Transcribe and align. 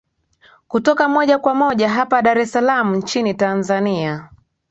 kutoka 0.67 1.09
moja 1.09 1.39
kwa 1.39 1.53
moja 1.55 1.89
hapa 1.89 2.21
dar 2.21 2.39
es 2.39 2.51
salam 2.51 2.95
nchini 2.95 3.33
tanzania 3.33 4.29